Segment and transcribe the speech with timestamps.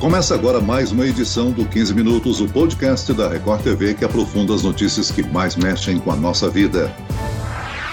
[0.00, 4.54] Começa agora mais uma edição do 15 Minutos, o podcast da Record TV que aprofunda
[4.54, 6.94] as notícias que mais mexem com a nossa vida.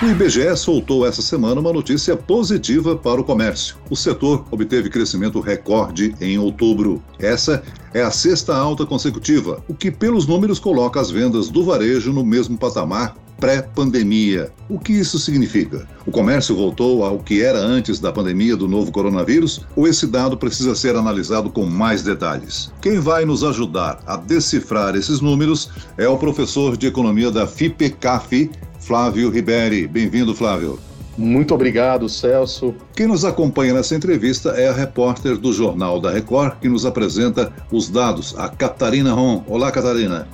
[0.02, 3.78] O IBGE soltou essa semana uma notícia positiva para o comércio.
[3.90, 7.02] O setor obteve crescimento recorde em outubro.
[7.18, 12.12] Essa é a sexta alta consecutiva, o que, pelos números, coloca as vendas do varejo
[12.12, 14.54] no mesmo patamar pré-pandemia.
[14.70, 15.86] O que isso significa?
[16.06, 20.38] O comércio voltou ao que era antes da pandemia do novo coronavírus ou esse dado
[20.38, 22.72] precisa ser analisado com mais detalhes?
[22.82, 28.50] Quem vai nos ajudar a decifrar esses números é o professor de economia da FIPECAF,
[28.80, 29.90] Flávio Riberi.
[29.90, 30.80] Bem-vindo, Flávio.
[31.18, 32.74] Muito obrigado, Celso.
[32.96, 37.52] Quem nos acompanha nessa entrevista é a repórter do Jornal da Record, que nos apresenta
[37.70, 39.44] os dados, a Catarina Ron.
[39.50, 40.30] Olá, Catarina.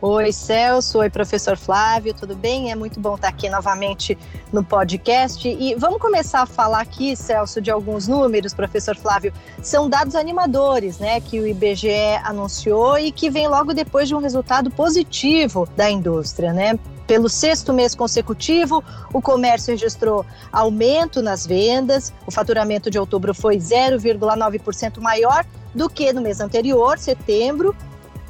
[0.00, 1.00] Oi, Celso.
[1.00, 2.14] Oi, professor Flávio.
[2.14, 2.70] Tudo bem?
[2.70, 4.16] É muito bom estar aqui novamente
[4.52, 5.48] no podcast.
[5.48, 9.32] E vamos começar a falar aqui, Celso, de alguns números, professor Flávio.
[9.60, 14.20] São dados animadores, né, que o IBGE anunciou e que vem logo depois de um
[14.20, 16.78] resultado positivo da indústria, né?
[17.04, 22.12] Pelo sexto mês consecutivo, o comércio registrou aumento nas vendas.
[22.24, 27.74] O faturamento de outubro foi 0,9% maior do que no mês anterior, setembro,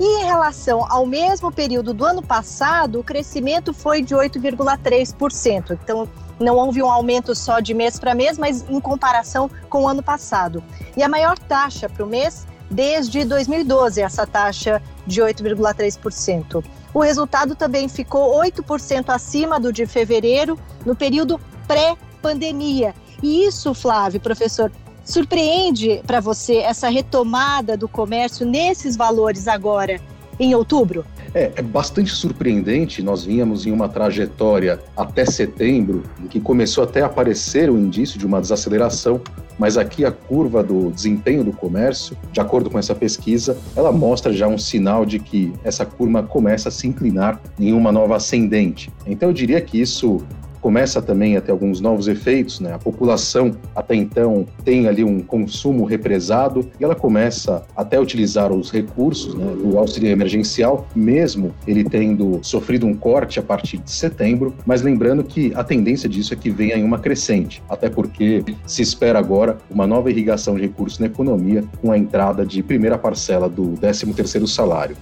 [0.01, 5.79] e em relação ao mesmo período do ano passado, o crescimento foi de 8,3%.
[5.83, 9.89] Então, não houve um aumento só de mês para mês, mas em comparação com o
[9.89, 10.63] ano passado.
[10.97, 16.65] E a maior taxa para o mês desde 2012, essa taxa de 8,3%.
[16.93, 22.95] O resultado também ficou 8% acima do de fevereiro, no período pré-pandemia.
[23.23, 24.71] E isso, Flávio, professor,
[25.09, 29.99] Surpreende para você essa retomada do comércio nesses valores agora,
[30.39, 31.03] em outubro?
[31.35, 33.03] É, é, bastante surpreendente.
[33.03, 38.19] Nós vínhamos em uma trajetória até setembro, em que começou até a aparecer o indício
[38.19, 39.19] de uma desaceleração,
[39.59, 44.31] mas aqui a curva do desempenho do comércio, de acordo com essa pesquisa, ela mostra
[44.31, 48.93] já um sinal de que essa curva começa a se inclinar em uma nova ascendente.
[49.07, 50.21] Então eu diria que isso
[50.61, 52.75] começa também a ter alguns novos efeitos, né?
[52.75, 58.53] A população até então tem ali um consumo represado e ela começa até a utilizar
[58.53, 63.91] os recursos né, do auxílio emergencial, mesmo ele tendo sofrido um corte a partir de
[63.91, 68.45] setembro, mas lembrando que a tendência disso é que venha em uma crescente, até porque
[68.67, 72.99] se espera agora uma nova irrigação de recursos na economia com a entrada de primeira
[72.99, 74.97] parcela do 13º salário.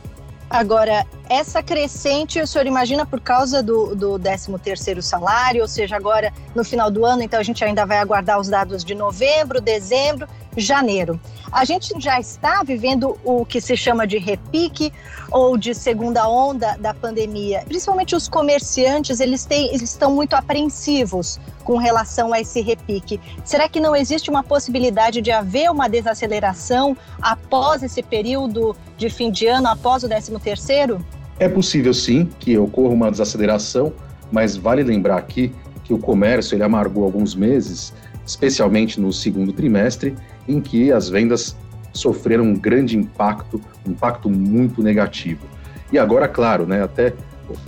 [0.49, 6.33] Agora, essa crescente, o senhor imagina por causa do, do 13º salário, ou seja, agora
[6.55, 10.29] no final do ano, então a gente ainda vai aguardar os dados de novembro, dezembro,
[10.57, 11.21] janeiro.
[11.53, 14.93] A gente já está vivendo o que se chama de repique
[15.31, 17.63] ou de segunda onda da pandemia.
[17.67, 23.21] Principalmente os comerciantes, eles, têm, eles estão muito apreensivos com relação a esse repique.
[23.45, 29.31] Será que não existe uma possibilidade de haver uma desaceleração após esse período de fim
[29.31, 31.05] de ano, após o 13 terceiro?
[31.39, 33.93] É possível sim que ocorra uma desaceleração,
[34.33, 35.53] mas vale lembrar aqui
[35.85, 37.93] que o comércio ele amargou alguns meses,
[38.27, 40.15] especialmente no segundo trimestre,
[40.49, 41.57] em que as vendas
[41.93, 45.47] sofreram um grande impacto, um impacto muito negativo.
[45.93, 47.15] E agora, claro, né, até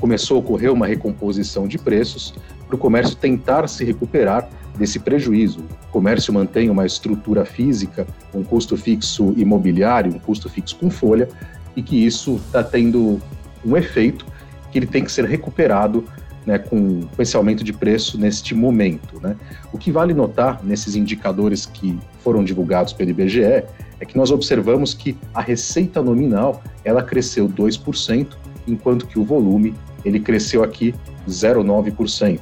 [0.01, 2.35] começou a ocorrer uma recomposição de preços
[2.67, 5.61] para o comércio tentar se recuperar desse prejuízo.
[5.89, 11.29] O comércio mantém uma estrutura física, um custo fixo imobiliário, um custo fixo com folha,
[11.75, 13.21] e que isso está tendo
[13.65, 14.27] um efeito
[14.71, 16.05] que ele tem que ser recuperado
[16.49, 19.21] né, com, com esse aumento de preço neste momento.
[19.21, 19.37] Né?
[19.71, 24.95] O que vale notar nesses indicadores que foram divulgados pelo IBGE é que nós observamos
[24.95, 28.29] que a receita nominal ela cresceu 2%,
[28.67, 30.95] enquanto que o volume ele cresceu aqui
[31.29, 32.41] 0,9%.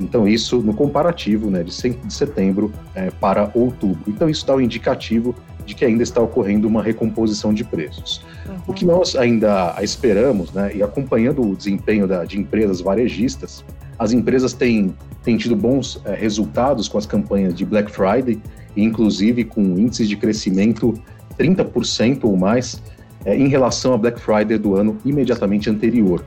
[0.00, 1.74] Então, isso no comparativo né, de
[2.08, 4.02] setembro é, para outubro.
[4.08, 8.24] Então, isso dá um indicativo de que ainda está ocorrendo uma recomposição de preços.
[8.46, 8.56] Uhum.
[8.68, 13.64] O que nós ainda esperamos, né, e acompanhando o desempenho da, de empresas varejistas,
[13.98, 18.40] as empresas têm, têm tido bons é, resultados com as campanhas de Black Friday,
[18.76, 20.94] inclusive com índices de crescimento
[21.38, 22.82] 30% ou mais
[23.24, 26.24] é, em relação a Black Friday do ano imediatamente anterior.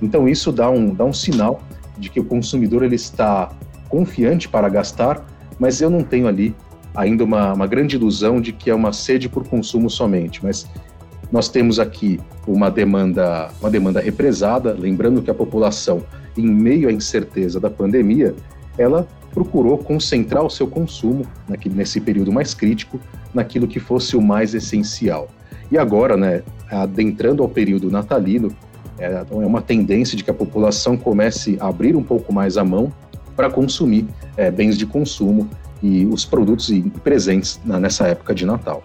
[0.00, 1.60] Então isso dá um, dá um sinal
[1.98, 3.50] de que o consumidor ele está
[3.88, 5.26] confiante para gastar,
[5.58, 6.54] mas eu não tenho ali
[6.94, 10.68] ainda uma, uma grande ilusão de que é uma sede por consumo somente, mas
[11.30, 16.02] nós temos aqui uma demanda, uma demanda represada, lembrando que a população,
[16.36, 18.34] em meio à incerteza da pandemia,
[18.78, 22.98] ela procurou concentrar o seu consumo naquele, nesse período mais crítico
[23.34, 25.28] naquilo que fosse o mais essencial.
[25.70, 28.50] E agora, né, adentrando ao período natalino,
[28.98, 32.64] é, é uma tendência de que a população comece a abrir um pouco mais a
[32.64, 32.92] mão
[33.36, 34.06] para consumir
[34.36, 35.48] é, bens de consumo
[35.82, 36.70] e os produtos
[37.02, 38.82] presentes nessa época de Natal.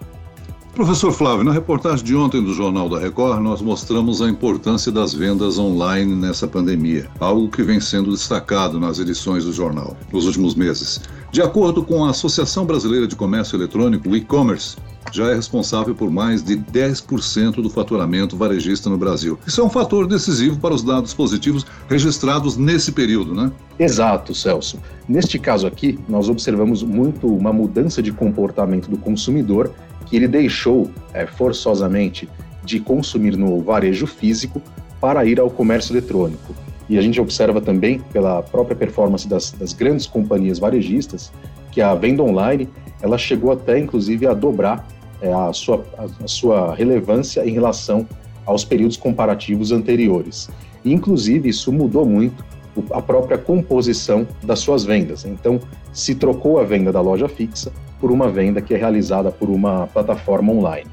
[0.74, 5.14] Professor Flávio, na reportagem de ontem do Jornal da Record, nós mostramos a importância das
[5.14, 10.56] vendas online nessa pandemia, algo que vem sendo destacado nas edições do jornal nos últimos
[10.56, 11.00] meses.
[11.30, 14.76] De acordo com a Associação Brasileira de Comércio Eletrônico, o e-commerce
[15.14, 19.38] já é responsável por mais de 10% do faturamento varejista no Brasil.
[19.46, 23.52] Isso é um fator decisivo para os dados positivos registrados nesse período, né?
[23.78, 24.80] Exato, Celso.
[25.08, 29.70] Neste caso aqui, nós observamos muito uma mudança de comportamento do consumidor
[30.06, 32.28] que ele deixou é, forçosamente
[32.64, 34.60] de consumir no varejo físico
[35.00, 36.52] para ir ao comércio eletrônico.
[36.88, 41.32] E a gente observa também, pela própria performance das, das grandes companhias varejistas,
[41.70, 42.68] que a venda online
[43.00, 44.86] ela chegou até, inclusive, a dobrar
[45.32, 48.06] a, sua, a, sua relevância em relação
[48.44, 50.50] aos períodos comparativos anteriores.
[50.84, 52.44] Inclusive, isso mudou muito
[52.90, 55.24] a própria composição das suas vendas.
[55.24, 55.60] Então,
[55.92, 59.86] se trocou a venda da loja fixa por uma venda que é realizada por uma
[59.86, 60.90] plataforma online.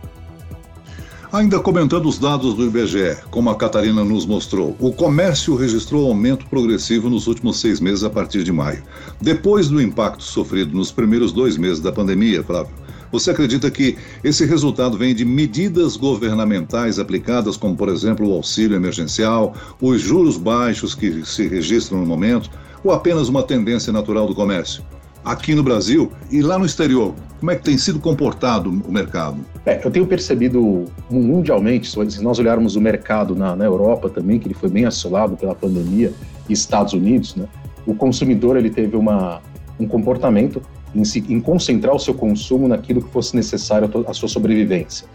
[1.34, 6.46] Ainda comentando os dados do IBGE, como a Catarina nos mostrou, o comércio registrou aumento
[6.48, 8.84] progressivo nos últimos seis meses a partir de maio.
[9.22, 12.74] Depois do impacto sofrido nos primeiros dois meses da pandemia, Flávio,
[13.12, 18.76] você acredita que esse resultado vem de medidas governamentais aplicadas, como, por exemplo, o auxílio
[18.76, 22.50] emergencial, os juros baixos que se registram no momento,
[22.84, 24.84] ou apenas uma tendência natural do comércio?
[25.24, 27.14] aqui no Brasil e lá no exterior?
[27.40, 29.38] Como é que tem sido comportado o mercado?
[29.66, 34.48] É, eu tenho percebido mundialmente, se nós olharmos o mercado na, na Europa também, que
[34.48, 36.14] ele foi bem assolado pela pandemia,
[36.50, 37.48] e Estados Unidos, né,
[37.86, 39.42] o consumidor ele teve uma,
[39.80, 40.62] um comportamento
[40.94, 45.08] em, se, em concentrar o seu consumo naquilo que fosse necessário à sua sobrevivência.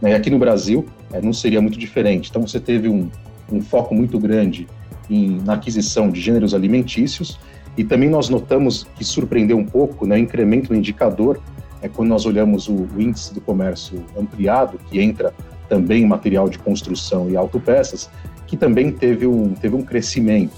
[0.00, 2.30] Né, e aqui no Brasil é, não seria muito diferente.
[2.30, 3.08] Então você teve um,
[3.50, 4.66] um foco muito grande
[5.08, 7.38] em, na aquisição de gêneros alimentícios
[7.76, 11.40] e também nós notamos que surpreendeu um pouco né, o incremento no indicador
[11.80, 15.34] é quando nós olhamos o, o, índice do comércio ampliado, que entra
[15.68, 18.08] também material de construção e autopeças,
[18.46, 20.52] que também teve um, teve um crescimento.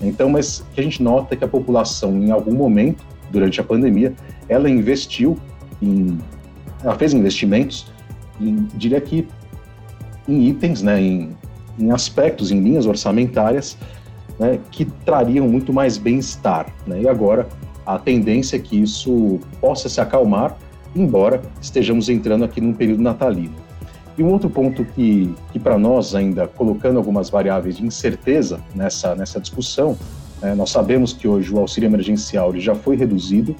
[0.00, 3.60] Então, mas o que a gente nota é que a população, em algum momento, durante
[3.60, 4.12] a pandemia,
[4.48, 5.38] ela investiu
[5.80, 6.18] em.
[6.84, 7.90] Ela fez investimentos,
[8.40, 9.26] em, diria que,
[10.28, 11.30] em itens, né, em,
[11.78, 13.76] em aspectos, em linhas orçamentárias
[14.38, 16.66] né, que trariam muito mais bem-estar.
[16.86, 17.02] Né?
[17.02, 17.48] E agora
[17.86, 20.56] a tendência é que isso possa se acalmar,
[20.94, 23.54] embora estejamos entrando aqui num período natalino.
[24.16, 29.14] E um outro ponto que, que para nós, ainda colocando algumas variáveis de incerteza nessa,
[29.14, 29.96] nessa discussão,
[30.42, 33.54] né, nós sabemos que hoje o auxílio emergencial já foi reduzido,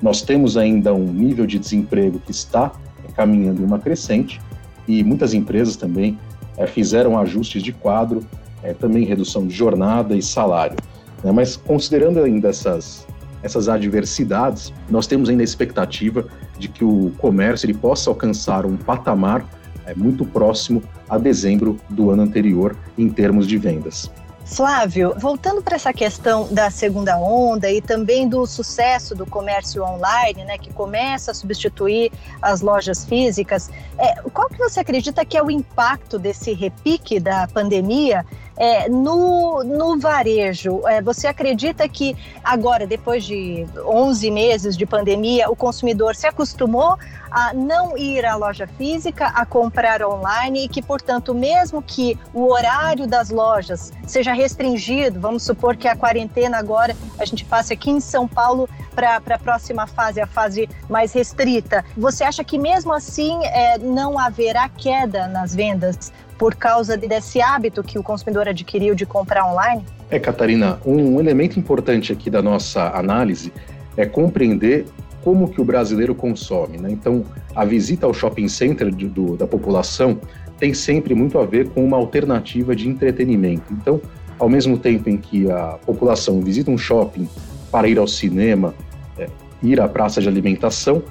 [0.00, 2.72] nós temos ainda um nível de desemprego que está
[3.14, 4.40] caminhando em uma crescente,
[4.86, 6.18] e muitas empresas também
[6.56, 8.24] é, fizeram ajustes de quadro,
[8.62, 10.76] é, também redução de jornada e salário.
[11.24, 11.32] Né?
[11.32, 13.06] Mas considerando ainda essas,
[13.42, 16.26] essas adversidades, nós temos ainda a expectativa
[16.58, 19.44] de que o comércio ele possa alcançar um patamar
[19.86, 24.10] é, muito próximo a dezembro do ano anterior em termos de vendas.
[24.46, 30.44] Flávio, voltando para essa questão da segunda onda e também do sucesso do comércio online,
[30.44, 35.42] né, que começa a substituir as lojas físicas, é, qual que você acredita que é
[35.42, 38.24] o impacto desse repique da pandemia
[38.56, 45.50] é, no, no varejo, é, você acredita que agora, depois de 11 meses de pandemia,
[45.50, 46.96] o consumidor se acostumou
[47.30, 52.50] a não ir à loja física, a comprar online e que, portanto, mesmo que o
[52.50, 57.90] horário das lojas seja restringido, vamos supor que a quarentena agora a gente passe aqui
[57.90, 62.94] em São Paulo para a próxima fase, a fase mais restrita, você acha que mesmo
[62.94, 68.94] assim é, não haverá queda nas vendas por causa desse hábito que o consumidor adquiriu
[68.94, 69.84] de comprar online?
[70.10, 73.52] É, Catarina, um elemento importante aqui da nossa análise
[73.96, 74.86] é compreender
[75.24, 76.78] como que o brasileiro consome.
[76.78, 76.90] Né?
[76.92, 77.24] Então,
[77.54, 80.20] a visita ao shopping center de, do, da população
[80.58, 83.72] tem sempre muito a ver com uma alternativa de entretenimento.
[83.72, 84.00] Então,
[84.38, 87.28] ao mesmo tempo em que a população visita um shopping
[87.72, 88.74] para ir ao cinema,
[89.18, 89.26] é,
[89.62, 91.02] ir à praça de alimentação,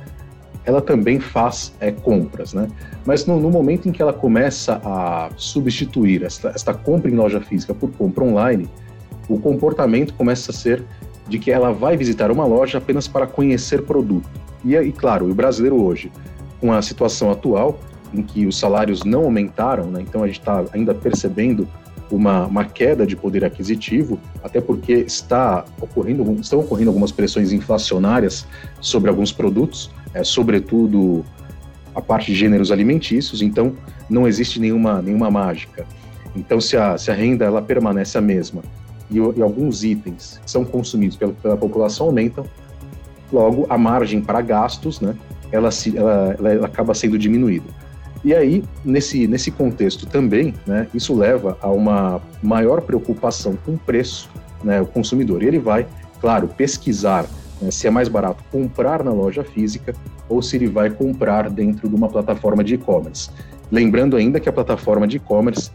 [0.66, 2.68] ela também faz é, compras, né?
[3.06, 7.40] Mas no, no, momento em que ela começa a substituir esta, esta compra em loja
[7.40, 8.68] física por compra online,
[9.30, 10.84] o comportamento começa a ser
[11.28, 14.28] de que ela vai visitar uma loja apenas para conhecer produto.
[14.64, 16.12] E, e claro, o brasileiro hoje,
[16.60, 17.80] com a situação atual,
[18.14, 20.02] em que os salários não aumentaram, né?
[20.02, 21.68] então a gente está ainda percebendo
[22.10, 28.48] uma, uma, queda de poder aquisitivo, até porque está ocorrendo, estão ocorrendo algumas pressões inflacionárias
[28.80, 31.24] sobre alguns produtos, é, sobretudo
[31.94, 33.74] a parte de gêneros alimentícios, então
[34.10, 35.86] não existe nenhuma, nenhuma mágica.
[36.36, 38.64] Então, se a, se a renda ela permanece a mesma
[39.12, 42.46] e, e alguns itens que são consumidos pela, pela, população aumentam,
[43.32, 45.16] logo a margem para gastos, né,
[45.52, 47.68] ela, se, ela, ela, acaba sendo diminuída.
[48.24, 53.78] E aí, nesse, nesse contexto também, né, isso leva a uma maior preocupação com o
[53.78, 54.30] preço,
[54.64, 55.44] né, o consumidor.
[55.44, 55.86] E ele vai,
[56.20, 57.26] claro, pesquisar
[57.62, 59.94] né, se é mais barato comprar na loja física
[60.28, 63.30] ou se ele vai comprar dentro de uma plataforma de e-commerce.
[63.72, 65.72] Lembrando ainda que a plataforma de e-commerce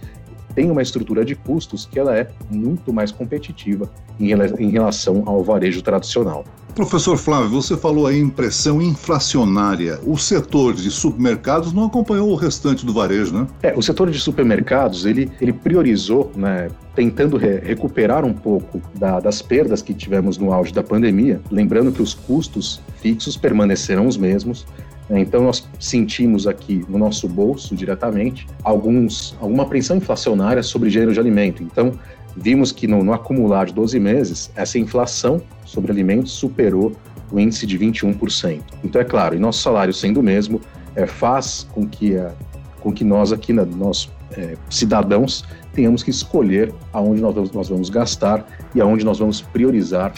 [0.54, 5.82] tem uma estrutura de custos que ela é muito mais competitiva em relação ao varejo
[5.82, 6.44] tradicional.
[6.74, 9.98] Professor Flávio, você falou aí em pressão inflacionária.
[10.04, 13.46] O setor de supermercados não acompanhou o restante do varejo, né?
[13.62, 19.20] É, o setor de supermercados, ele, ele priorizou, né, tentando re recuperar um pouco da,
[19.20, 24.16] das perdas que tivemos no auge da pandemia, lembrando que os custos fixos permanecerão os
[24.16, 24.66] mesmos?
[25.18, 31.18] Então, nós sentimos aqui no nosso bolso diretamente alguns, alguma pressão inflacionária sobre gênero de
[31.18, 31.62] alimento.
[31.62, 31.92] Então,
[32.36, 36.92] vimos que no, no acumular de 12 meses, essa inflação sobre alimentos superou
[37.32, 38.60] o índice de 21%.
[38.84, 40.60] Então, é claro, e nosso salário sendo o mesmo,
[40.94, 42.32] é, faz com que, a,
[42.80, 47.68] com que nós aqui, né, nós é, cidadãos, tenhamos que escolher aonde nós vamos, nós
[47.68, 50.12] vamos gastar e aonde nós vamos priorizar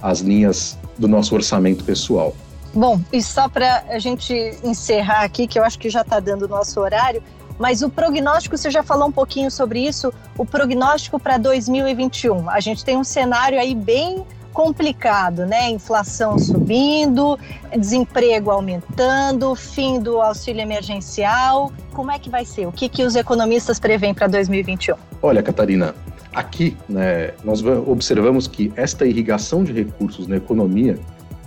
[0.00, 2.34] as linhas do nosso orçamento pessoal.
[2.78, 4.32] Bom, e só para a gente
[4.62, 7.20] encerrar aqui, que eu acho que já está dando o nosso horário,
[7.58, 12.48] mas o prognóstico, você já falou um pouquinho sobre isso, o prognóstico para 2021.
[12.48, 15.68] A gente tem um cenário aí bem complicado, né?
[15.70, 17.36] Inflação subindo,
[17.76, 21.72] desemprego aumentando, fim do auxílio emergencial.
[21.92, 22.68] Como é que vai ser?
[22.68, 24.94] O que, que os economistas preveem para 2021?
[25.20, 25.96] Olha, Catarina,
[26.32, 30.96] aqui né, nós observamos que esta irrigação de recursos na economia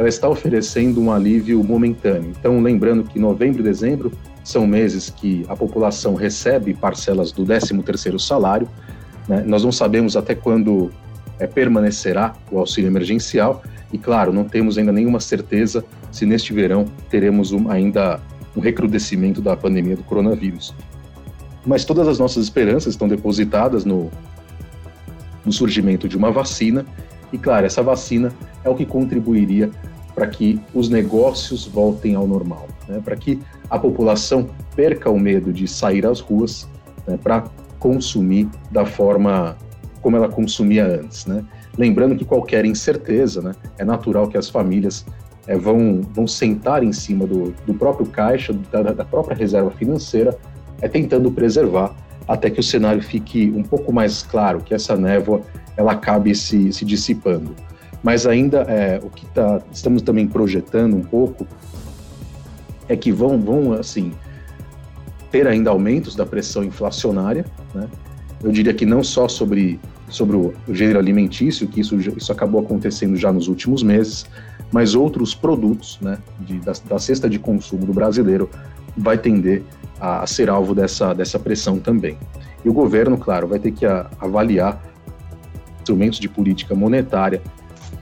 [0.01, 2.33] ela está oferecendo um alívio momentâneo.
[2.37, 4.11] Então, lembrando que novembro e dezembro
[4.43, 8.67] são meses que a população recebe parcelas do 13º salário.
[9.27, 9.43] Né?
[9.45, 10.91] Nós não sabemos até quando
[11.37, 13.61] é, permanecerá o auxílio emergencial
[13.93, 18.19] e, claro, não temos ainda nenhuma certeza se neste verão teremos um, ainda
[18.55, 20.73] um recrudescimento da pandemia do coronavírus.
[21.63, 24.09] Mas todas as nossas esperanças estão depositadas no,
[25.45, 26.87] no surgimento de uma vacina
[27.31, 29.69] e, claro, essa vacina é o que contribuiria
[30.13, 33.01] para que os negócios voltem ao normal, né?
[33.03, 33.39] para que
[33.69, 36.69] a população perca o medo de sair às ruas
[37.07, 37.17] né?
[37.21, 37.45] para
[37.79, 39.57] consumir da forma
[40.01, 41.25] como ela consumia antes.
[41.25, 41.43] Né?
[41.77, 43.53] Lembrando que qualquer incerteza, né?
[43.77, 45.05] é natural que as famílias
[45.47, 50.37] é, vão, vão sentar em cima do, do próprio caixa, da, da própria reserva financeira,
[50.81, 51.95] é, tentando preservar
[52.27, 55.41] até que o cenário fique um pouco mais claro, que essa névoa
[55.75, 57.55] ela acabe se, se dissipando
[58.03, 61.47] mas ainda é, o que tá, estamos também projetando um pouco
[62.87, 64.11] é que vão, vão assim,
[65.31, 67.87] ter ainda aumentos da pressão inflacionária, né?
[68.43, 69.79] Eu diria que não só sobre,
[70.09, 74.25] sobre o gênero alimentício, que isso, isso acabou acontecendo já nos últimos meses,
[74.71, 78.49] mas outros produtos né, de, da, da cesta de consumo do brasileiro
[78.97, 79.63] vai tender
[79.99, 82.17] a, a, ser alvo dessa, dessa pressão também.
[82.65, 84.81] E o governo, claro, vai ter que a, avaliar
[85.77, 87.41] instrumentos de política monetária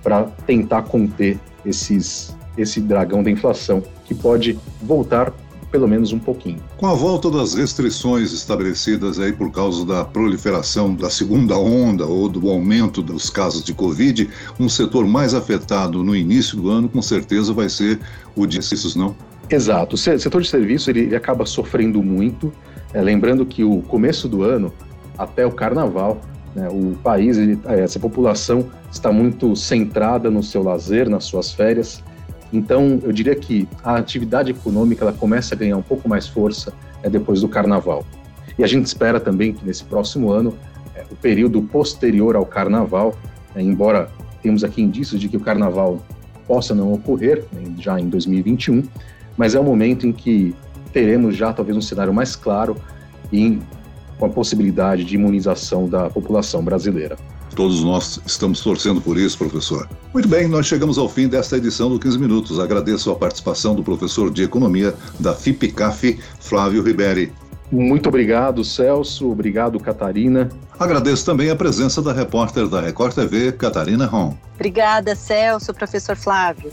[0.03, 5.33] para tentar conter esses, esse dragão da inflação, que pode voltar
[5.71, 6.59] pelo menos um pouquinho.
[6.77, 12.27] Com a volta das restrições estabelecidas aí por causa da proliferação da segunda onda ou
[12.27, 14.29] do aumento dos casos de Covid,
[14.59, 17.99] um setor mais afetado no início do ano com certeza vai ser
[18.35, 19.15] o de serviços, não?
[19.49, 19.95] Exato.
[19.95, 22.53] O setor de serviços ele, ele acaba sofrendo muito.
[22.93, 24.73] É, lembrando que o começo do ano
[25.17, 26.19] até o Carnaval?
[26.55, 32.03] O país, ele, é, essa população está muito centrada no seu lazer, nas suas férias.
[32.51, 36.73] Então, eu diria que a atividade econômica ela começa a ganhar um pouco mais força
[37.03, 38.03] é, depois do Carnaval.
[38.57, 40.55] E a gente espera também que nesse próximo ano,
[40.95, 43.15] é, o período posterior ao Carnaval,
[43.55, 44.09] é, embora
[44.41, 45.99] temos aqui indícios de que o Carnaval
[46.47, 48.83] possa não ocorrer né, já em 2021,
[49.37, 50.55] mas é o momento em que
[50.91, 52.75] teremos já talvez um cenário mais claro
[53.31, 53.59] e
[54.19, 57.17] com a possibilidade de imunização da população brasileira.
[57.55, 59.89] Todos nós estamos torcendo por isso, professor.
[60.13, 62.59] Muito bem, nós chegamos ao fim desta edição do 15 Minutos.
[62.59, 67.31] Agradeço a participação do professor de Economia da FIPCAF, Flávio Riberi.
[67.71, 69.29] Muito obrigado, Celso.
[69.31, 70.49] Obrigado, Catarina.
[70.79, 74.35] Agradeço também a presença da repórter da Record TV, Catarina Ron.
[74.55, 76.71] Obrigada, Celso, professor Flávio.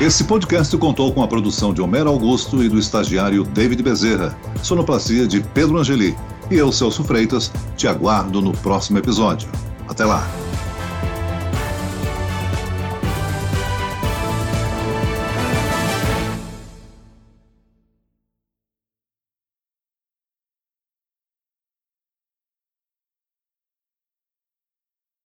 [0.00, 5.24] Esse podcast contou com a produção de Homero Augusto e do estagiário David Bezerra, sonoplastia
[5.24, 6.16] de Pedro Angeli.
[6.50, 9.48] E eu, Celso Freitas, te aguardo no próximo episódio.
[9.88, 10.43] Até lá!